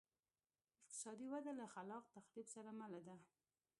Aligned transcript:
اقتصادي 0.81 1.25
وده 1.33 1.51
له 1.59 1.65
خلاق 1.75 2.05
تخریب 2.15 2.47
سره 2.55 2.69
مله 2.79 2.99
وه 3.05 3.17